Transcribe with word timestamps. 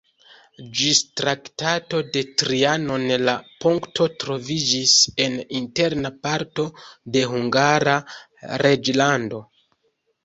Ĝis 0.77 0.99
Traktato 1.19 1.99
de 2.15 2.23
Trianon 2.41 3.05
la 3.27 3.35
punkto 3.65 4.07
troviĝis 4.23 4.95
en 5.27 5.37
interna 5.63 6.13
parto 6.27 6.67
de 7.19 7.25
Hungara 7.35 7.97
reĝlando. 8.65 9.47